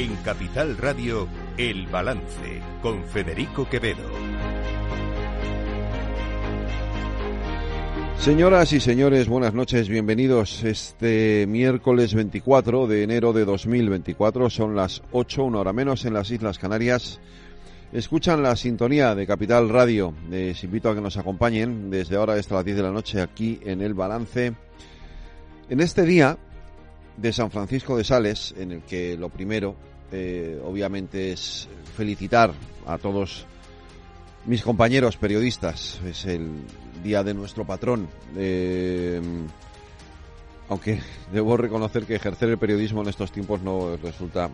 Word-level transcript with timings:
En 0.00 0.16
Capital 0.24 0.78
Radio, 0.78 1.28
El 1.58 1.86
Balance, 1.88 2.62
con 2.80 3.04
Federico 3.04 3.68
Quevedo. 3.68 4.08
Señoras 8.16 8.72
y 8.72 8.80
señores, 8.80 9.28
buenas 9.28 9.52
noches, 9.52 9.90
bienvenidos. 9.90 10.64
Este 10.64 11.44
miércoles 11.46 12.14
24 12.14 12.86
de 12.86 13.02
enero 13.02 13.34
de 13.34 13.44
2024 13.44 14.48
son 14.48 14.74
las 14.74 15.02
8, 15.12 15.44
una 15.44 15.58
hora 15.58 15.74
menos 15.74 16.06
en 16.06 16.14
las 16.14 16.30
Islas 16.30 16.58
Canarias. 16.58 17.20
Escuchan 17.92 18.42
la 18.42 18.56
sintonía 18.56 19.14
de 19.14 19.26
Capital 19.26 19.68
Radio. 19.68 20.14
Les 20.30 20.64
invito 20.64 20.88
a 20.88 20.94
que 20.94 21.02
nos 21.02 21.18
acompañen 21.18 21.90
desde 21.90 22.16
ahora 22.16 22.36
hasta 22.36 22.54
las 22.54 22.64
10 22.64 22.78
de 22.78 22.82
la 22.82 22.90
noche 22.90 23.20
aquí 23.20 23.60
en 23.66 23.82
El 23.82 23.92
Balance. 23.92 24.54
En 25.68 25.80
este 25.80 26.04
día 26.04 26.38
de 27.16 27.32
San 27.32 27.50
Francisco 27.50 27.96
de 27.96 28.04
Sales, 28.04 28.54
en 28.56 28.72
el 28.72 28.82
que 28.82 29.16
lo 29.16 29.28
primero, 29.28 29.74
eh, 30.12 30.60
obviamente, 30.64 31.32
es 31.32 31.68
felicitar 31.96 32.52
a 32.86 32.98
todos 32.98 33.46
mis 34.46 34.62
compañeros 34.62 35.16
periodistas. 35.16 36.00
Es 36.06 36.24
el 36.24 36.48
día 37.02 37.22
de 37.22 37.34
nuestro 37.34 37.66
patrón. 37.66 38.08
Eh, 38.36 39.20
aunque 40.68 41.00
debo 41.32 41.56
reconocer 41.56 42.04
que 42.04 42.14
ejercer 42.14 42.48
el 42.48 42.58
periodismo 42.58 43.02
en 43.02 43.08
estos 43.08 43.30
tiempos 43.32 43.60
no 43.60 43.96
resulta 43.96 44.50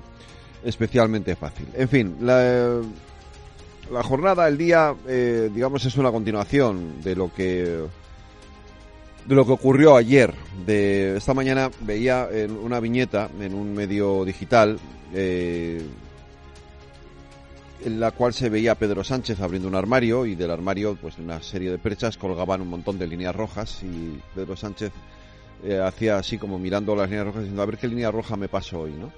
especialmente 0.64 1.36
fácil. 1.36 1.68
En 1.74 1.88
fin, 1.88 2.16
la, 2.20 2.82
jornada, 4.02 4.48
el 4.48 4.58
día, 4.58 4.94
eh, 5.06 5.50
digamos, 5.54 5.84
es 5.84 5.96
una 5.96 6.10
continuación 6.10 7.00
de 7.02 7.14
lo 7.14 7.32
que 7.32 7.84
de 9.26 9.34
lo 9.34 9.44
que 9.44 9.52
ocurrió 9.52 9.96
ayer. 9.96 10.32
De 10.64 11.16
esta 11.16 11.34
mañana 11.34 11.70
veía 11.80 12.28
en 12.30 12.52
una 12.52 12.80
viñeta 12.80 13.28
en 13.40 13.54
un 13.54 13.74
medio 13.74 14.24
digital 14.24 14.78
eh, 15.12 15.82
en 17.84 18.00
la 18.00 18.10
cual 18.12 18.32
se 18.32 18.48
veía 18.48 18.72
a 18.72 18.74
Pedro 18.76 19.04
Sánchez 19.04 19.40
abriendo 19.40 19.68
un 19.68 19.74
armario 19.74 20.26
y 20.26 20.34
del 20.34 20.50
armario, 20.50 20.96
pues 21.00 21.18
una 21.18 21.42
serie 21.42 21.70
de 21.70 21.78
perchas 21.78 22.16
colgaban 22.16 22.60
un 22.60 22.68
montón 22.68 22.98
de 22.98 23.06
líneas 23.06 23.34
rojas 23.34 23.82
y 23.82 24.18
Pedro 24.34 24.56
Sánchez 24.56 24.92
eh, 25.64 25.78
hacía 25.78 26.16
así 26.18 26.38
como 26.38 26.58
mirando 26.58 26.94
las 26.96 27.08
líneas 27.08 27.26
rojas 27.26 27.42
diciendo 27.42 27.62
a 27.62 27.66
ver 27.66 27.78
qué 27.78 27.88
línea 27.88 28.10
roja 28.10 28.36
me 28.36 28.48
paso 28.48 28.80
hoy, 28.80 28.92
¿no? 28.92 29.12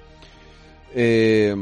Eh, 0.94 1.54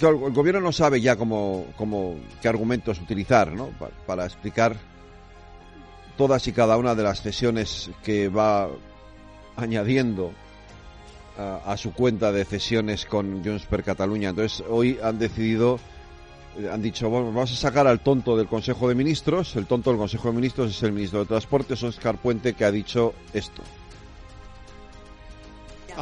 el 0.00 0.32
gobierno 0.32 0.62
no 0.62 0.72
sabe 0.72 1.00
ya 1.00 1.16
cómo, 1.16 1.66
cómo 1.76 2.16
qué 2.40 2.48
argumentos 2.48 3.00
utilizar, 3.00 3.52
¿no? 3.52 3.66
Para, 3.78 3.92
para 4.06 4.24
explicar 4.24 4.76
todas 6.20 6.46
y 6.48 6.52
cada 6.52 6.76
una 6.76 6.94
de 6.94 7.02
las 7.02 7.22
cesiones 7.22 7.88
que 8.04 8.28
va 8.28 8.68
añadiendo 9.56 10.32
a, 11.38 11.74
su 11.78 11.94
cuenta 11.94 12.30
de 12.30 12.44
cesiones 12.44 13.06
con 13.06 13.42
Junts 13.42 13.64
per 13.64 13.82
Cataluña. 13.82 14.28
Entonces, 14.28 14.62
hoy 14.68 14.98
han 15.02 15.18
decidido, 15.18 15.80
eh, 16.58 16.68
han 16.70 16.82
dicho, 16.82 17.08
bueno, 17.08 17.28
vamos 17.28 17.50
a 17.52 17.56
sacar 17.56 17.86
al 17.86 18.00
tonto 18.00 18.36
del 18.36 18.48
Consejo 18.48 18.86
de 18.90 18.96
Ministros. 18.96 19.56
El 19.56 19.64
tonto 19.64 19.88
del 19.88 19.98
Consejo 19.98 20.28
de 20.28 20.34
Ministros 20.34 20.76
es 20.76 20.82
el 20.82 20.92
ministro 20.92 21.20
de 21.20 21.24
Transportes, 21.24 21.82
Oscar 21.84 22.18
Puente, 22.18 22.52
que 22.52 22.66
ha 22.66 22.70
dicho 22.70 23.14
esto. 23.32 23.62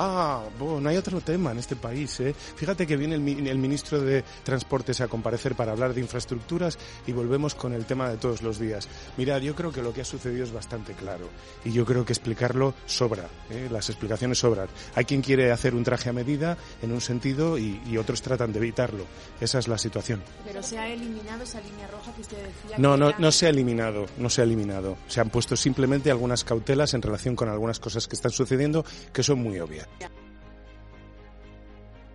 Ah, 0.00 0.44
bueno, 0.56 0.80
no 0.80 0.88
hay 0.90 0.96
otro 0.96 1.20
tema 1.20 1.50
en 1.50 1.58
este 1.58 1.74
país. 1.74 2.20
¿eh? 2.20 2.32
Fíjate 2.32 2.86
que 2.86 2.96
viene 2.96 3.16
el, 3.16 3.48
el, 3.48 3.58
ministro 3.58 4.00
de 4.00 4.22
Transportes 4.44 5.00
a 5.00 5.08
comparecer 5.08 5.56
para 5.56 5.72
hablar 5.72 5.92
de 5.92 6.00
infraestructuras 6.00 6.78
y 7.04 7.10
volvemos 7.10 7.56
con 7.56 7.72
el 7.72 7.84
tema 7.84 8.08
de 8.08 8.16
todos 8.16 8.40
los 8.42 8.60
días. 8.60 8.88
Mirad, 9.16 9.40
yo 9.40 9.56
creo 9.56 9.72
que 9.72 9.82
lo 9.82 9.92
que 9.92 10.02
ha 10.02 10.04
sucedido 10.04 10.44
es 10.44 10.52
bastante 10.52 10.92
claro 10.92 11.28
y 11.64 11.72
yo 11.72 11.84
creo 11.84 12.04
que 12.04 12.12
explicarlo 12.12 12.74
sobra. 12.86 13.26
¿eh? 13.50 13.66
Las 13.72 13.90
explicaciones 13.90 14.38
sobran. 14.38 14.68
Hay 14.94 15.04
quien 15.04 15.20
quiere 15.20 15.50
hacer 15.50 15.74
un 15.74 15.82
traje 15.82 16.10
a 16.10 16.12
medida 16.12 16.56
en 16.80 16.92
un 16.92 17.00
sentido 17.00 17.58
y, 17.58 17.82
y, 17.84 17.96
otros 17.96 18.22
tratan 18.22 18.52
de 18.52 18.60
evitarlo. 18.60 19.04
Esa 19.40 19.58
es 19.58 19.66
la 19.66 19.78
situación. 19.78 20.22
Pero 20.44 20.62
se 20.62 20.78
ha 20.78 20.86
eliminado 20.86 21.42
esa 21.42 21.60
línea 21.60 21.88
roja 21.88 22.14
que 22.14 22.20
usted 22.20 22.36
decía. 22.36 22.78
No, 22.78 22.96
no, 22.96 23.08
era... 23.08 23.18
no 23.18 23.32
se 23.32 23.46
ha 23.46 23.48
eliminado, 23.48 24.06
no 24.16 24.30
se 24.30 24.42
ha 24.42 24.44
eliminado. 24.44 24.96
Se 25.08 25.20
han 25.20 25.30
puesto 25.30 25.56
simplemente 25.56 26.08
algunas 26.08 26.44
cautelas 26.44 26.94
en 26.94 27.02
relación 27.02 27.34
con 27.34 27.48
algunas 27.48 27.80
cosas 27.80 28.06
que 28.06 28.14
están 28.14 28.30
sucediendo 28.30 28.84
que 29.12 29.24
son 29.24 29.40
muy 29.40 29.58
obvias. 29.58 29.87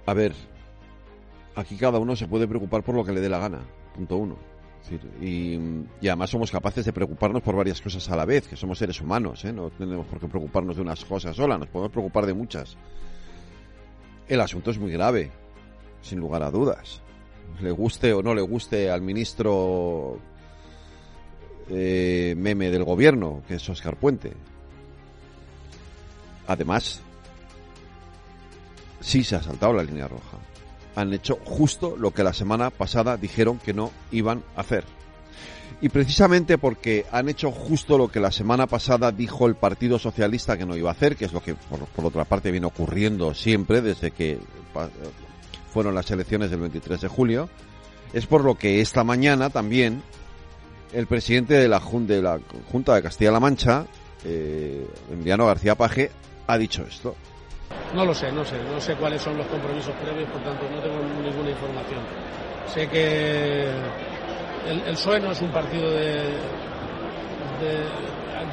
A 0.06 0.14
ver, 0.14 0.34
aquí 1.56 1.78
cada 1.78 2.00
uno 2.00 2.16
se 2.16 2.28
puede 2.28 2.48
preocupar 2.48 2.84
por 2.84 2.96
lo 2.96 3.06
que 3.06 3.14
le 3.14 3.22
dé 3.22 3.30
la 3.30 3.40
gana, 3.40 3.62
punto 3.96 4.18
uno. 4.18 4.38
Y, 5.22 5.56
y, 6.02 6.08
además 6.08 6.30
somos 6.30 6.52
capaces 6.52 6.84
de 6.84 6.92
preocuparnos 6.92 7.42
por 7.42 7.56
varias 7.56 7.80
cosas 7.80 8.10
a 8.10 8.18
la 8.18 8.26
vez, 8.26 8.50
que 8.50 8.58
somos 8.58 8.78
seres 8.78 9.00
humanos, 9.00 9.46
¿eh? 9.46 9.54
no 9.54 9.70
tenemos 9.70 10.06
por 10.08 10.20
qué 10.20 10.28
preocuparnos 10.28 10.76
de 10.76 10.82
unas 10.82 11.06
cosas 11.06 11.38
solas, 11.38 11.58
nos 11.58 11.70
podemos 11.70 11.92
preocupar 11.92 12.26
de 12.26 12.34
muchas. 12.34 12.76
El 14.28 14.42
asunto 14.42 14.72
es 14.72 14.78
muy 14.78 14.92
grave, 14.92 15.32
sin 16.02 16.20
lugar 16.20 16.44
a 16.44 16.52
dudas. 16.52 17.02
Le 17.62 17.72
guste 17.72 18.12
o 18.12 18.22
no 18.22 18.36
le 18.36 18.42
guste 18.42 18.90
al 18.90 19.02
ministro 19.02 20.20
eh, 21.70 22.34
meme 22.38 22.70
del 22.70 22.84
gobierno, 22.84 23.42
que 23.48 23.56
es 23.56 23.70
Oscar 23.70 23.96
Puente. 23.96 24.34
Además, 26.48 27.02
sí 29.14 29.24
se 29.24 29.36
ha 29.36 29.44
saltado 29.44 29.74
la 29.74 29.84
línea 29.84 30.08
roja. 30.08 30.40
Han 30.96 31.14
hecho 31.14 31.38
justo 31.44 31.96
lo 31.96 32.12
que 32.12 32.24
la 32.24 32.34
semana 32.34 32.72
pasada 32.72 33.16
dijeron 33.16 33.60
que 33.60 33.72
no 33.72 33.92
iban 34.12 34.44
a 34.56 34.62
hacer. 34.62 34.86
Y 35.82 35.90
precisamente 35.90 36.58
porque 36.58 37.06
han 37.12 37.30
hecho 37.30 37.52
justo 37.52 38.00
lo 38.00 38.08
que 38.08 38.20
la 38.20 38.32
semana 38.32 38.66
pasada 38.66 39.12
dijo 39.12 39.46
el 39.46 39.54
Partido 39.54 40.00
Socialista 40.00 40.58
que 40.58 40.66
no 40.66 40.76
iba 40.76 40.90
a 40.90 40.94
hacer, 40.94 41.16
que 41.16 41.26
es 41.26 41.34
lo 41.34 41.44
que 41.44 41.54
por, 41.54 42.06
otra 42.06 42.26
parte 42.26 42.50
viene 42.50 42.66
ocurriendo 42.66 43.36
siempre 43.36 43.84
desde 43.84 44.10
que 44.10 44.40
fueron 45.72 45.94
las 45.94 46.10
elecciones 46.10 46.50
del 46.50 46.62
23 46.62 47.02
de 47.02 47.08
julio, 47.08 47.50
es 48.14 48.26
por 48.26 48.44
lo 48.44 48.56
que 48.56 48.82
esta 48.82 49.04
mañana 49.04 49.52
también 49.52 50.02
el 50.92 51.06
presidente 51.06 51.54
de 51.54 51.68
la, 51.68 51.80
de 51.80 52.22
la 52.22 52.40
Junta 52.72 52.96
de 52.96 53.04
Castilla-La 53.04 53.40
Mancha, 53.40 53.86
eh, 54.26 54.88
Emiliano 55.12 55.46
García 55.46 55.76
Paje, 55.76 56.10
ha 56.48 56.58
dicho 56.58 56.84
esto. 56.88 57.16
No 57.94 58.06
lo 58.06 58.14
sé, 58.14 58.32
no 58.32 58.44
sé, 58.44 58.56
no 58.74 58.82
sé 58.82 58.96
cuáles 58.96 59.22
son 59.22 59.38
los 59.38 59.46
compromisos 59.48 59.94
previos, 60.04 60.28
por 60.30 60.42
tanto 60.42 60.66
no 60.70 60.82
tengo 60.82 61.00
ninguna 61.24 61.50
información. 61.52 62.00
Sé 62.74 62.88
que 62.90 63.64
el, 64.68 64.82
el 64.88 64.94
PSOE 64.96 65.20
no 65.20 65.32
es 65.32 65.42
un 65.42 65.50
partido 65.50 65.92
de, 65.92 66.34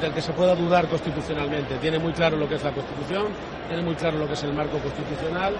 del 0.01 0.13
que 0.13 0.21
se 0.21 0.33
pueda 0.33 0.55
dudar 0.55 0.87
constitucionalmente. 0.87 1.75
Tiene 1.77 1.99
muy 1.99 2.13
claro 2.13 2.37
lo 2.37 2.47
que 2.47 2.55
es 2.55 2.63
la 2.63 2.71
Constitución, 2.71 3.27
tiene 3.71 3.83
muy 3.85 3.95
claro 3.95 4.17
lo 4.17 4.27
que 4.27 4.33
es 4.33 4.43
el 4.43 4.53
marco 4.53 4.77
constitucional. 4.79 5.53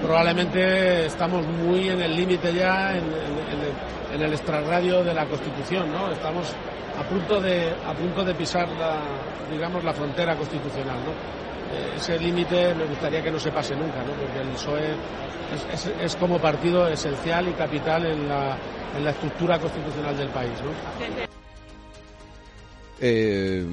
Probablemente 0.00 1.04
estamos 1.06 1.46
muy 1.46 1.90
en 1.90 2.00
el 2.00 2.16
límite 2.16 2.52
ya, 2.54 2.92
en, 2.92 3.04
en, 3.04 4.14
en, 4.14 4.14
en 4.14 4.22
el 4.22 4.32
extrarradio 4.32 5.04
de 5.04 5.12
la 5.12 5.26
Constitución, 5.26 5.92
¿no? 5.92 6.10
Estamos 6.10 6.50
a 6.98 7.02
punto 7.02 7.40
de, 7.42 7.74
a 7.86 7.92
punto 7.92 8.24
de 8.24 8.34
pisar 8.34 8.68
la, 8.70 9.00
digamos, 9.50 9.84
la 9.84 9.92
frontera 9.92 10.34
constitucional, 10.34 10.96
¿no? 11.04 11.42
ese 11.96 12.18
límite 12.18 12.74
me 12.74 12.84
gustaría 12.84 13.22
que 13.22 13.30
no 13.30 13.40
se 13.40 13.50
pase 13.50 13.74
nunca, 13.74 14.02
¿no? 14.04 14.12
porque 14.12 14.40
el 14.40 14.48
PSOE 14.48 14.90
es, 15.72 15.86
es, 15.86 15.92
es, 16.02 16.16
como 16.16 16.38
partido 16.38 16.86
esencial 16.86 17.48
y 17.48 17.52
capital 17.52 18.04
en 18.04 18.28
la, 18.28 18.58
en 18.94 19.04
la 19.04 19.10
estructura 19.10 19.58
constitucional 19.58 20.14
del 20.14 20.28
país. 20.28 20.52
¿no? 20.62 20.70
Eh, 23.00 23.64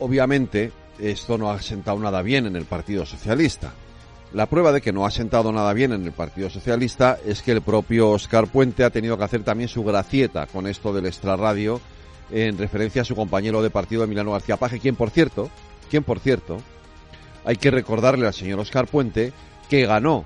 obviamente, 0.00 0.72
esto 0.98 1.38
no 1.38 1.50
ha 1.50 1.60
sentado 1.60 1.98
nada 1.98 2.22
bien 2.22 2.46
en 2.46 2.56
el 2.56 2.64
Partido 2.64 3.06
Socialista. 3.06 3.72
La 4.32 4.46
prueba 4.46 4.72
de 4.72 4.80
que 4.80 4.92
no 4.92 5.06
ha 5.06 5.10
sentado 5.10 5.52
nada 5.52 5.72
bien 5.72 5.92
en 5.92 6.04
el 6.04 6.12
Partido 6.12 6.50
Socialista 6.50 7.18
es 7.24 7.42
que 7.42 7.52
el 7.52 7.62
propio 7.62 8.10
Oscar 8.10 8.48
Puente 8.48 8.82
ha 8.82 8.90
tenido 8.90 9.16
que 9.16 9.24
hacer 9.24 9.44
también 9.44 9.68
su 9.68 9.84
gracieta 9.84 10.46
con 10.46 10.66
esto 10.66 10.92
del 10.92 11.06
extrarradio 11.06 11.80
en 12.30 12.58
referencia 12.58 13.02
a 13.02 13.04
su 13.04 13.14
compañero 13.14 13.62
de 13.62 13.70
partido 13.70 14.02
Emiliano 14.02 14.32
García 14.32 14.56
Paje, 14.56 14.80
quien 14.80 14.96
por 14.96 15.10
cierto, 15.10 15.50
quien 15.88 16.02
por 16.02 16.18
cierto, 16.18 16.60
hay 17.44 17.56
que 17.56 17.70
recordarle 17.70 18.26
al 18.26 18.34
señor 18.34 18.58
Oscar 18.58 18.88
Puente 18.88 19.32
que 19.68 19.86
ganó 19.86 20.24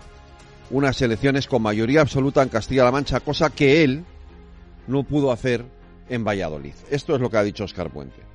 unas 0.71 1.01
elecciones 1.03 1.47
con 1.47 1.63
mayoría 1.63 2.01
absoluta 2.01 2.43
en 2.43 2.49
Castilla-La 2.49 2.93
Mancha, 2.93 3.21
cosa 3.21 3.51
que 3.51 3.85
él 3.85 4.05
no 4.87 5.03
pudo 5.03 5.33
hacer 5.33 5.65
en 6.09 6.25
Valladolid. 6.25 6.75
Esto 6.91 7.15
es 7.15 7.21
lo 7.21 7.31
que 7.31 7.37
ha 7.37 7.43
dicho 7.43 7.65
Oscar 7.65 7.91
Puente. 7.91 8.28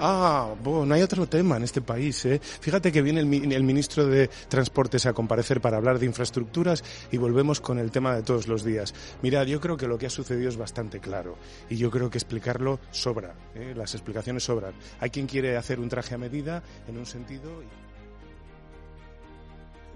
Ah, 0.00 0.54
bueno, 0.62 0.86
no 0.86 0.94
hay 0.94 1.02
otro 1.02 1.26
tema 1.26 1.56
en 1.56 1.64
este 1.64 1.80
país. 1.80 2.24
¿eh? 2.24 2.40
Fíjate 2.42 2.92
que 2.92 3.02
viene 3.02 3.20
el, 3.20 3.52
el, 3.52 3.62
ministro 3.64 4.06
de 4.06 4.28
Transportes 4.48 5.06
a 5.06 5.12
comparecer 5.12 5.60
para 5.60 5.76
hablar 5.76 5.98
de 5.98 6.06
infraestructuras 6.06 6.84
y 7.10 7.16
volvemos 7.16 7.60
con 7.60 7.78
el 7.78 7.90
tema 7.90 8.14
de 8.14 8.22
todos 8.22 8.48
los 8.48 8.64
días. 8.64 8.94
Mirad, 9.22 9.46
yo 9.46 9.60
creo 9.60 9.76
que 9.76 9.86
lo 9.86 9.98
que 9.98 10.06
ha 10.06 10.10
sucedido 10.10 10.48
es 10.48 10.56
bastante 10.56 11.00
claro 11.00 11.36
y 11.68 11.76
yo 11.76 11.90
creo 11.90 12.10
que 12.10 12.18
explicarlo 12.18 12.80
sobra. 12.90 13.34
¿eh? 13.54 13.74
Las 13.76 13.94
explicaciones 13.94 14.44
sobran. 14.44 14.74
Hay 15.00 15.10
quien 15.10 15.26
quiere 15.26 15.56
hacer 15.56 15.80
un 15.80 15.88
traje 15.88 16.14
a 16.14 16.18
medida 16.18 16.62
en 16.88 16.96
un 16.96 17.06
sentido. 17.06 17.62
Y... 17.62 17.66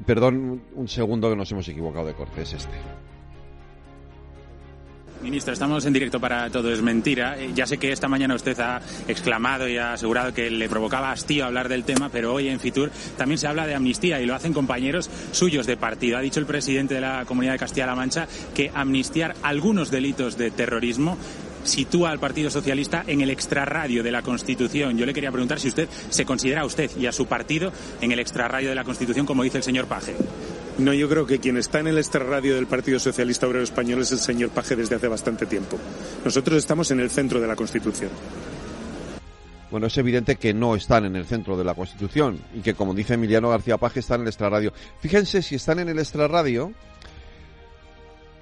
Perdón 0.04 0.62
un 0.74 0.88
segundo 0.88 1.30
que 1.30 1.36
nos 1.36 1.50
hemos 1.52 1.68
equivocado 1.68 2.06
de 2.06 2.14
corte, 2.14 2.42
es 2.42 2.52
este. 2.52 2.76
Ministro, 5.22 5.54
estamos 5.54 5.84
en 5.86 5.92
directo 5.92 6.20
para 6.20 6.50
Todo 6.50 6.70
es 6.70 6.82
Mentira. 6.82 7.38
Eh, 7.38 7.50
ya 7.54 7.66
sé 7.66 7.78
que 7.78 7.90
esta 7.90 8.06
mañana 8.06 8.34
usted 8.34 8.58
ha 8.60 8.80
exclamado 9.08 9.66
y 9.66 9.78
ha 9.78 9.94
asegurado 9.94 10.34
que 10.34 10.50
le 10.50 10.68
provocaba 10.68 11.10
hastío 11.10 11.46
hablar 11.46 11.68
del 11.68 11.84
tema, 11.84 12.10
pero 12.10 12.34
hoy 12.34 12.48
en 12.48 12.60
Fitur 12.60 12.90
también 13.16 13.38
se 13.38 13.46
habla 13.46 13.66
de 13.66 13.74
amnistía 13.74 14.20
y 14.20 14.26
lo 14.26 14.34
hacen 14.34 14.52
compañeros 14.52 15.10
suyos 15.32 15.66
de 15.66 15.76
partido. 15.76 16.18
Ha 16.18 16.20
dicho 16.20 16.38
el 16.38 16.46
presidente 16.46 16.94
de 16.94 17.00
la 17.00 17.24
Comunidad 17.24 17.54
de 17.54 17.58
Castilla-La 17.58 17.94
Mancha 17.94 18.28
que 18.54 18.70
amnistiar 18.74 19.34
algunos 19.42 19.90
delitos 19.90 20.36
de 20.36 20.50
terrorismo 20.50 21.16
sitúa 21.64 22.10
al 22.10 22.20
Partido 22.20 22.50
Socialista 22.50 23.02
en 23.06 23.22
el 23.22 23.30
extrarradio 23.30 24.02
de 24.02 24.12
la 24.12 24.22
Constitución. 24.22 24.96
Yo 24.98 25.06
le 25.06 25.14
quería 25.14 25.32
preguntar 25.32 25.58
si 25.58 25.68
usted 25.68 25.88
se 26.10 26.24
considera 26.24 26.60
a 26.60 26.66
usted 26.66 26.90
y 26.96 27.06
a 27.06 27.12
su 27.12 27.26
partido 27.26 27.72
en 28.00 28.12
el 28.12 28.20
extrarradio 28.20 28.68
de 28.68 28.74
la 28.74 28.84
Constitución, 28.84 29.26
como 29.26 29.42
dice 29.42 29.58
el 29.58 29.64
señor 29.64 29.86
Paje. 29.86 30.14
No, 30.78 30.92
yo 30.92 31.08
creo 31.08 31.26
que 31.26 31.38
quien 31.38 31.56
está 31.56 31.80
en 31.80 31.86
el 31.86 31.96
extrarradio 31.96 32.54
del 32.54 32.66
Partido 32.66 32.98
Socialista 32.98 33.46
Obrero 33.46 33.64
Español 33.64 34.02
es 34.02 34.12
el 34.12 34.18
señor 34.18 34.50
Paje 34.50 34.76
desde 34.76 34.96
hace 34.96 35.08
bastante 35.08 35.46
tiempo. 35.46 35.78
Nosotros 36.22 36.58
estamos 36.58 36.90
en 36.90 37.00
el 37.00 37.08
centro 37.08 37.40
de 37.40 37.46
la 37.46 37.56
Constitución. 37.56 38.10
Bueno, 39.70 39.86
es 39.86 39.96
evidente 39.96 40.36
que 40.36 40.52
no 40.52 40.76
están 40.76 41.06
en 41.06 41.16
el 41.16 41.24
centro 41.24 41.56
de 41.56 41.64
la 41.64 41.74
Constitución 41.74 42.38
y 42.54 42.60
que, 42.60 42.74
como 42.74 42.92
dice 42.92 43.14
Emiliano 43.14 43.48
García 43.48 43.78
Paje, 43.78 44.00
están 44.00 44.16
en 44.16 44.22
el 44.22 44.28
extrarradio. 44.28 44.72
Fíjense 45.00 45.40
si 45.40 45.54
están 45.54 45.78
en 45.78 45.88
el 45.88 45.98
extrarradio, 45.98 46.72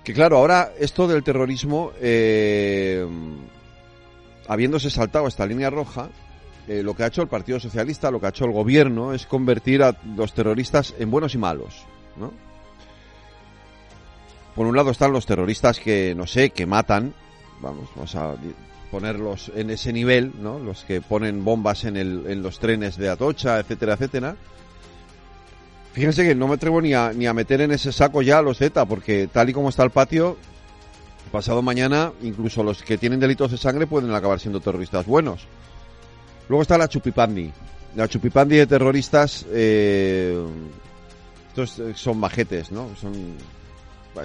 que 0.03 0.13
claro, 0.13 0.37
ahora 0.37 0.73
esto 0.79 1.07
del 1.07 1.23
terrorismo, 1.23 1.93
eh, 2.01 3.07
habiéndose 4.49 4.91
saltado 4.91 5.29
esta 5.29 5.47
línea 5.47 5.71
roja, 5.71 6.11
eh, 6.67 6.83
lo 6.83 6.95
que 6.95 7.05
ha 7.05 7.07
hecho 7.07 7.23
el 7.23 7.29
Partido 7.29 7.61
Socialista, 7.61 8.11
lo 8.11 8.21
que 8.21 8.27
ha 8.27 8.31
hecho 8.31 8.45
el 8.45 8.53
gobierno, 8.53 9.15
es 9.15 9.25
convertir 9.25 9.83
a 9.83 9.97
los 10.17 10.35
terroristas 10.35 10.95
en 10.99 11.11
buenos 11.11 11.35
y 11.35 11.39
malos, 11.39 11.87
Por 14.55 14.67
un 14.67 14.77
lado 14.77 14.91
están 14.91 15.13
los 15.13 15.27
terroristas 15.27 15.81
que, 15.81 16.15
no 16.15 16.27
sé, 16.27 16.51
que 16.51 16.67
matan, 16.67 17.13
vamos, 17.61 17.89
vamos 17.97 18.15
a 18.15 18.37
ponerlos 18.91 19.51
en 19.57 19.71
ese 19.71 19.93
nivel, 19.93 20.33
¿no? 20.41 20.61
Los 20.61 20.85
que 20.85 21.01
ponen 21.01 21.45
bombas 21.45 21.85
en, 21.85 22.43
los 22.43 22.61
trenes 22.61 22.97
de 22.97 23.09
Atocha, 23.09 23.59
etcétera, 23.59 23.95
etcétera 23.95 24.37
Fíjense 25.93 26.25
que 26.25 26.35
no 26.35 26.49
me 26.49 26.55
atrevo 26.55 26.81
ni 26.81 26.93
a, 26.93 27.13
ni 27.13 27.27
a 27.27 27.35
meter 27.35 27.61
en 27.61 27.71
ese 27.71 27.93
saco 27.93 28.23
ya 28.23 28.39
a 28.39 28.43
los 28.43 28.59
Z, 28.59 28.85
porque 28.87 29.29
tal 29.33 29.49
y 29.49 29.53
como 29.53 29.69
está 29.69 29.85
el 29.85 29.91
patio, 29.91 30.37
pasado 31.31 31.63
mañana, 31.63 32.13
incluso 32.23 32.63
los 32.63 32.83
que 32.83 32.99
tienen 32.99 33.19
delitos 33.19 33.51
de 33.51 33.59
sangre 33.59 33.87
pueden 33.87 34.13
acabar 34.13 34.39
siendo 34.39 34.61
terroristas 34.61 35.07
buenos. 35.07 35.47
Luego 36.49 36.63
está 36.63 36.79
la 36.79 36.89
chupipandi. 36.89 37.51
La 37.97 38.09
chupipandi 38.09 38.57
de 38.57 38.67
terroristas, 38.67 39.47
eh, 39.51 40.41
estos 41.55 41.81
son 41.95 42.19
majetes, 42.19 42.73
¿no? 42.73 42.89
Son, 42.97 43.13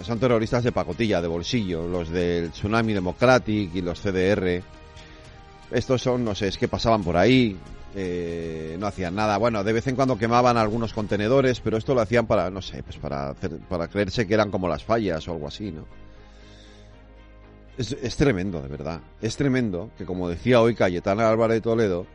son 0.03 0.19
terroristas 0.19 0.63
de 0.63 0.71
pacotilla, 0.71 1.21
de 1.21 1.27
bolsillo, 1.27 1.87
los 1.87 2.09
del 2.09 2.49
Tsunami 2.49 2.93
Democratic 2.93 3.75
y 3.75 3.81
los 3.81 4.01
CDR. 4.01 4.63
Estos 5.69 6.01
son, 6.01 6.25
no 6.25 6.33
sé, 6.33 6.47
es 6.47 6.57
que 6.57 6.67
pasaban 6.67 7.03
por 7.03 7.17
ahí, 7.17 7.55
eh, 7.93 8.75
no 8.79 8.87
hacían 8.87 9.13
nada. 9.13 9.37
Bueno, 9.37 9.63
de 9.63 9.73
vez 9.73 9.85
en 9.85 9.95
cuando 9.95 10.17
quemaban 10.17 10.57
algunos 10.57 10.91
contenedores, 10.91 11.59
pero 11.59 11.77
esto 11.77 11.93
lo 11.93 12.01
hacían 12.01 12.25
para, 12.25 12.49
no 12.49 12.63
sé, 12.63 12.81
pues 12.81 12.97
para, 12.97 13.35
para 13.69 13.87
creerse 13.87 14.25
que 14.25 14.33
eran 14.33 14.49
como 14.49 14.67
las 14.67 14.83
fallas 14.83 15.27
o 15.27 15.33
algo 15.33 15.47
así, 15.47 15.71
¿no? 15.71 15.85
Es, 17.77 17.91
es 17.91 18.17
tremendo, 18.17 18.59
de 18.59 18.69
verdad. 18.69 19.01
Es 19.21 19.37
tremendo 19.37 19.91
que, 19.99 20.05
como 20.05 20.27
decía 20.27 20.61
hoy 20.61 20.73
Cayetana 20.73 21.29
Álvarez 21.29 21.57
de 21.57 21.61
Toledo, 21.61 22.07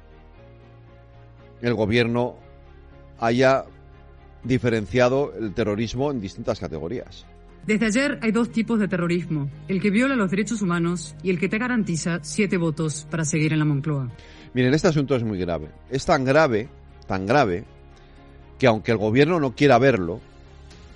el 1.62 1.74
gobierno 1.74 2.34
haya 3.20 3.64
diferenciado 4.44 5.32
el 5.38 5.52
terrorismo 5.54 6.10
en 6.10 6.20
distintas 6.20 6.60
categorías. 6.60 7.26
Desde 7.66 7.86
ayer 7.86 8.18
hay 8.20 8.30
dos 8.30 8.50
tipos 8.50 8.78
de 8.78 8.88
terrorismo, 8.88 9.48
el 9.68 9.80
que 9.80 9.90
viola 9.90 10.14
los 10.14 10.30
derechos 10.30 10.60
humanos 10.60 11.16
y 11.22 11.30
el 11.30 11.38
que 11.38 11.48
te 11.48 11.58
garantiza 11.58 12.18
siete 12.22 12.58
votos 12.58 13.06
para 13.10 13.24
seguir 13.24 13.54
en 13.54 13.58
la 13.58 13.64
Moncloa. 13.64 14.10
Miren, 14.52 14.74
este 14.74 14.88
asunto 14.88 15.16
es 15.16 15.24
muy 15.24 15.38
grave. 15.38 15.68
Es 15.90 16.04
tan 16.04 16.24
grave, 16.24 16.68
tan 17.06 17.26
grave, 17.26 17.64
que 18.58 18.66
aunque 18.66 18.92
el 18.92 18.98
gobierno 18.98 19.40
no 19.40 19.54
quiera 19.54 19.78
verlo, 19.78 20.20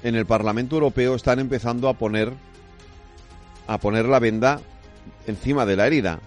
en 0.03 0.15
el 0.15 0.27
Parlamento 0.27 0.77
Europeo 0.77 1.15
están 1.15 1.39
empezando 1.39 1.89
a 1.89 1.95
poner 1.95 2.33
a 3.67 3.79
poner 3.79 4.07
la 4.07 4.19
venda 4.19 4.61
encima 5.27 5.67
de 5.67 5.77
la 5.77 5.87
herida, 5.87 6.21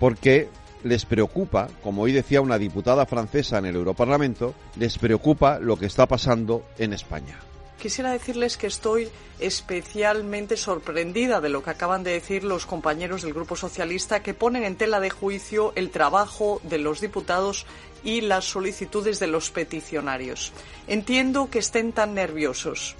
porque 0.00 0.48
les 0.84 1.04
preocupa, 1.04 1.68
como 1.82 2.02
hoy 2.02 2.12
decía 2.12 2.40
una 2.40 2.58
diputada 2.58 3.06
francesa 3.06 3.58
en 3.58 3.66
el 3.66 3.76
Europarlamento, 3.76 4.54
les 4.76 4.98
preocupa 4.98 5.58
lo 5.58 5.76
que 5.76 5.86
está 5.86 6.06
pasando 6.06 6.64
en 6.78 6.92
España. 6.92 7.38
Quisiera 7.82 8.12
decirles 8.12 8.56
que 8.56 8.68
estoy 8.68 9.08
especialmente 9.40 10.56
sorprendida 10.56 11.40
de 11.40 11.48
lo 11.48 11.64
que 11.64 11.70
acaban 11.70 12.04
de 12.04 12.12
decir 12.12 12.44
los 12.44 12.64
compañeros 12.64 13.22
del 13.22 13.34
Grupo 13.34 13.56
Socialista 13.56 14.22
que 14.22 14.34
ponen 14.34 14.62
en 14.62 14.76
tela 14.76 15.00
de 15.00 15.10
juicio 15.10 15.72
el 15.74 15.90
trabajo 15.90 16.60
de 16.62 16.78
los 16.78 17.00
diputados 17.00 17.66
y 18.04 18.20
las 18.20 18.44
solicitudes 18.44 19.18
de 19.18 19.26
los 19.26 19.50
peticionarios. 19.50 20.52
Entiendo 20.86 21.50
que 21.50 21.58
estén 21.58 21.92
tan 21.92 22.14
nerviosos. 22.14 22.94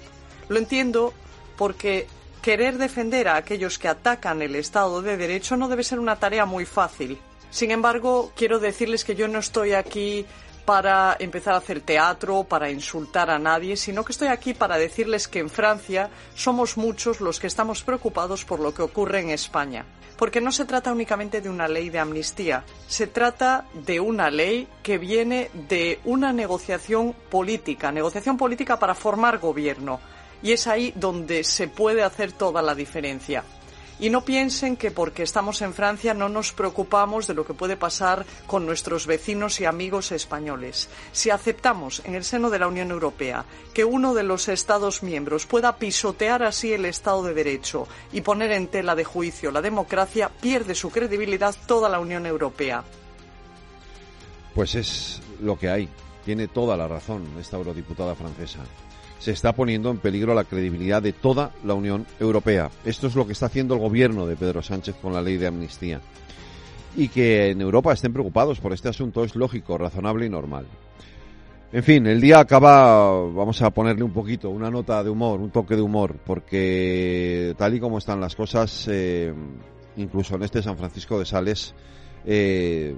Lo 0.49 0.57
entiendo 0.57 1.13
porque 1.55 2.07
querer 2.41 2.77
defender 2.77 3.29
a 3.29 3.37
aquellos 3.37 3.79
que 3.79 3.87
atacan 3.87 4.41
el 4.41 4.57
Estado 4.57 5.01
de 5.01 5.15
Derecho 5.15 5.55
no 5.55 5.69
debe 5.69 5.85
ser 5.85 5.99
una 5.99 6.17
tarea 6.17 6.45
muy 6.45 6.65
fácil. 6.65 7.17
Sin 7.53 7.69
embargo, 7.69 8.31
quiero 8.35 8.57
decirles 8.57 9.05
que 9.05 9.13
yo 9.13 9.27
no 9.27 9.37
estoy 9.37 9.73
aquí 9.73 10.25
para 10.65 11.15
empezar 11.19 11.53
a 11.53 11.57
hacer 11.57 11.81
teatro, 11.81 12.45
para 12.45 12.71
insultar 12.71 13.29
a 13.29 13.37
nadie, 13.37 13.77
sino 13.77 14.03
que 14.03 14.11
estoy 14.11 14.29
aquí 14.29 14.55
para 14.55 14.79
decirles 14.79 15.27
que 15.27 15.37
en 15.37 15.51
Francia 15.51 16.09
somos 16.33 16.77
muchos 16.77 17.21
los 17.21 17.39
que 17.39 17.45
estamos 17.45 17.83
preocupados 17.83 18.43
por 18.43 18.59
lo 18.59 18.73
que 18.73 18.81
ocurre 18.81 19.19
en 19.19 19.29
España. 19.29 19.85
Porque 20.17 20.41
no 20.41 20.51
se 20.51 20.65
trata 20.65 20.91
únicamente 20.91 21.41
de 21.41 21.49
una 21.49 21.67
ley 21.67 21.91
de 21.91 21.99
amnistía, 21.99 22.63
se 22.87 23.05
trata 23.05 23.67
de 23.85 23.99
una 23.99 24.31
ley 24.31 24.67
que 24.81 24.97
viene 24.97 25.51
de 25.53 25.99
una 26.05 26.33
negociación 26.33 27.13
política, 27.29 27.91
negociación 27.91 28.35
política 28.35 28.79
para 28.79 28.95
formar 28.95 29.37
gobierno. 29.37 29.99
Y 30.41 30.53
es 30.53 30.65
ahí 30.65 30.91
donde 30.95 31.43
se 31.43 31.67
puede 31.67 32.01
hacer 32.01 32.31
toda 32.31 32.63
la 32.63 32.73
diferencia. 32.73 33.43
Y 34.03 34.09
no 34.09 34.25
piensen 34.25 34.75
que 34.75 34.91
porque 34.91 35.23
estamos 35.23 35.61
en 35.61 35.73
Francia 35.73 36.13
no 36.13 36.27
nos 36.27 36.51
preocupamos 36.51 37.25
de 37.25 37.33
lo 37.33 37.45
que 37.45 37.53
puede 37.53 37.77
pasar 37.77 38.25
con 38.47 38.65
nuestros 38.65 39.07
vecinos 39.07 39.61
y 39.61 39.65
amigos 39.65 40.11
españoles. 40.11 40.89
Si 41.13 41.29
aceptamos 41.29 42.01
en 42.03 42.13
el 42.13 42.25
seno 42.25 42.49
de 42.49 42.59
la 42.59 42.67
Unión 42.67 42.91
Europea 42.91 43.45
que 43.73 43.85
uno 43.85 44.13
de 44.13 44.23
los 44.23 44.49
Estados 44.49 45.03
miembros 45.03 45.45
pueda 45.45 45.77
pisotear 45.77 46.43
así 46.43 46.73
el 46.73 46.83
Estado 46.83 47.23
de 47.23 47.33
Derecho 47.33 47.87
y 48.11 48.19
poner 48.19 48.51
en 48.51 48.67
tela 48.67 48.93
de 48.93 49.05
juicio 49.05 49.51
la 49.51 49.61
democracia, 49.61 50.29
pierde 50.41 50.75
su 50.75 50.89
credibilidad 50.89 51.55
toda 51.65 51.87
la 51.87 52.01
Unión 52.01 52.25
Europea. 52.25 52.83
Pues 54.53 54.75
es 54.75 55.21
lo 55.39 55.57
que 55.57 55.69
hay. 55.69 55.87
Tiene 56.25 56.49
toda 56.49 56.75
la 56.75 56.89
razón 56.89 57.25
esta 57.39 57.55
eurodiputada 57.55 58.15
francesa 58.15 58.59
se 59.23 59.31
está 59.31 59.53
poniendo 59.53 59.89
en 59.89 59.99
peligro 59.99 60.33
la 60.33 60.43
credibilidad 60.43 61.01
de 61.01 61.13
toda 61.13 61.51
la 61.63 61.75
Unión 61.75 62.05
Europea. 62.19 62.69
Esto 62.83 63.07
es 63.07 63.15
lo 63.15 63.25
que 63.25 63.31
está 63.31 63.45
haciendo 63.45 63.73
el 63.73 63.79
gobierno 63.79 64.27
de 64.27 64.35
Pedro 64.35 64.61
Sánchez 64.61 64.97
con 65.01 65.13
la 65.13 65.21
ley 65.21 65.37
de 65.37 65.47
amnistía. 65.47 66.01
Y 66.97 67.07
que 67.07 67.51
en 67.51 67.61
Europa 67.61 67.93
estén 67.93 68.11
preocupados 68.11 68.59
por 68.59 68.73
este 68.73 68.89
asunto 68.89 69.23
es 69.23 69.33
lógico, 69.37 69.77
razonable 69.77 70.25
y 70.25 70.29
normal. 70.29 70.65
En 71.71 71.83
fin, 71.83 72.05
el 72.05 72.19
día 72.19 72.41
acaba, 72.41 73.11
vamos 73.29 73.61
a 73.61 73.69
ponerle 73.69 74.03
un 74.03 74.11
poquito, 74.11 74.49
una 74.49 74.69
nota 74.69 75.01
de 75.01 75.09
humor, 75.09 75.39
un 75.39 75.51
toque 75.51 75.77
de 75.77 75.81
humor, 75.81 76.17
porque 76.25 77.55
tal 77.57 77.75
y 77.75 77.79
como 77.79 77.99
están 77.99 78.19
las 78.19 78.35
cosas, 78.35 78.89
eh, 78.91 79.33
incluso 79.95 80.35
en 80.35 80.43
este 80.43 80.61
San 80.61 80.77
Francisco 80.77 81.17
de 81.17 81.23
Sales, 81.23 81.73
eh, 82.25 82.95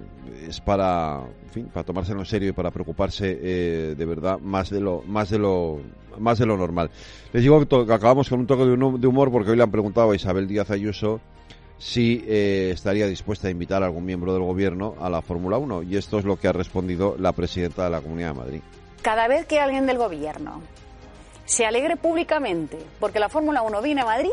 es 0.48 0.60
para, 0.62 1.22
fin, 1.52 1.66
para 1.74 1.84
tomárselo 1.84 2.20
en 2.20 2.26
serio 2.26 2.50
y 2.50 2.54
para 2.54 2.72
preocuparse 2.72 3.40
eh, 3.42 3.96
de 3.98 4.06
verdad 4.06 4.40
más 4.40 4.70
de 4.70 4.80
lo, 4.80 5.02
más 5.08 5.30
de 5.30 5.40
lo, 5.40 5.80
más 6.20 6.40
de 6.40 6.46
lo 6.46 6.58
normal. 6.58 6.90
Les 7.34 7.44
digo 7.44 7.66
que, 7.66 7.94
acabamos 7.94 8.30
con 8.30 8.40
un 8.40 8.48
toque 8.48 8.64
de 8.66 9.08
humor 9.08 9.32
porque 9.32 9.52
hoy 9.52 9.58
le 9.58 9.64
han 9.64 9.72
preguntado 9.72 10.12
a 10.12 10.16
Isabel 10.16 10.48
Díaz 10.48 10.72
Ayuso 10.72 11.20
si 11.78 12.24
eh, 12.28 12.72
estaría 12.74 13.08
dispuesta 13.08 13.48
a 13.48 13.52
invitar 13.52 13.84
a 13.84 13.88
algún 13.88 14.06
miembro 14.06 14.34
del 14.34 14.44
gobierno 14.44 14.96
a 15.00 15.10
la 15.10 15.22
Fórmula 15.22 15.58
1 15.58 15.84
y 15.84 15.98
esto 15.98 16.20
es 16.20 16.26
lo 16.26 16.38
que 16.38 16.48
ha 16.48 16.54
respondido 16.54 17.16
la 17.20 17.34
presidenta 17.34 17.84
de 17.84 17.90
la 17.90 18.02
Comunidad 18.02 18.30
de 18.30 18.40
Madrid. 18.40 18.62
Cada 19.02 19.28
vez 19.28 19.46
que 19.46 19.60
alguien 19.60 19.86
del 19.86 19.98
gobierno 19.98 20.62
se 21.46 21.66
alegre 21.66 21.96
públicamente 21.96 22.78
porque 23.00 23.20
la 23.20 23.30
Fórmula 23.30 23.62
1 23.62 23.82
viene 23.82 24.02
a 24.02 24.06
Madrid, 24.06 24.32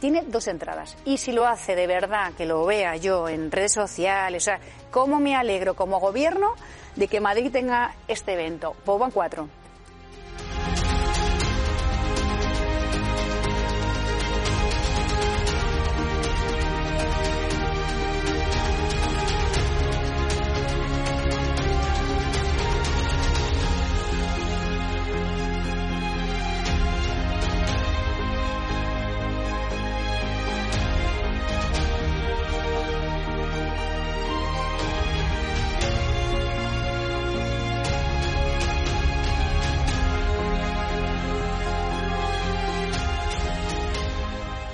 tiene 0.00 0.22
dos 0.26 0.48
entradas. 0.48 0.96
Y 1.04 1.18
si 1.18 1.32
lo 1.32 1.46
hace 1.46 1.74
de 1.74 1.86
verdad, 1.86 2.32
que 2.34 2.46
lo 2.46 2.64
vea 2.64 2.96
yo 2.96 3.28
en 3.28 3.50
redes 3.50 3.72
sociales, 3.72 4.42
o 4.42 4.46
sea, 4.46 4.60
¿cómo 4.90 5.20
me 5.20 5.36
alegro 5.36 5.74
como 5.74 6.00
gobierno 6.00 6.54
de 6.96 7.08
que 7.08 7.20
Madrid 7.20 7.50
tenga 7.52 7.94
este 8.06 8.32
evento? 8.32 8.74
Pues 8.84 8.98
van 8.98 9.10
cuatro. 9.10 9.48